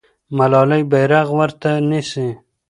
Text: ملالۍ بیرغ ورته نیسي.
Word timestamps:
ملالۍ 0.37 0.83
بیرغ 0.91 1.27
ورته 1.39 1.69
نیسي. 1.89 2.27